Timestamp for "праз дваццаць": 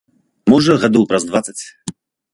1.13-1.59